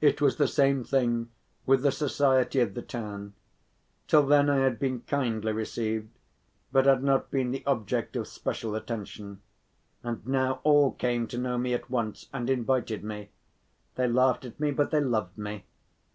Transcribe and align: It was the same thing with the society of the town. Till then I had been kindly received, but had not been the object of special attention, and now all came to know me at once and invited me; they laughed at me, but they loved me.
It 0.00 0.22
was 0.22 0.36
the 0.36 0.48
same 0.48 0.84
thing 0.84 1.28
with 1.66 1.82
the 1.82 1.92
society 1.92 2.60
of 2.60 2.72
the 2.72 2.80
town. 2.80 3.34
Till 4.08 4.22
then 4.22 4.48
I 4.48 4.60
had 4.64 4.78
been 4.78 5.02
kindly 5.02 5.52
received, 5.52 6.08
but 6.72 6.86
had 6.86 7.02
not 7.02 7.30
been 7.30 7.50
the 7.50 7.62
object 7.66 8.16
of 8.16 8.26
special 8.26 8.74
attention, 8.74 9.42
and 10.02 10.26
now 10.26 10.60
all 10.62 10.92
came 10.92 11.26
to 11.26 11.36
know 11.36 11.58
me 11.58 11.74
at 11.74 11.90
once 11.90 12.30
and 12.32 12.48
invited 12.48 13.04
me; 13.04 13.28
they 13.96 14.08
laughed 14.08 14.46
at 14.46 14.58
me, 14.58 14.70
but 14.70 14.90
they 14.92 15.00
loved 15.02 15.36
me. 15.36 15.66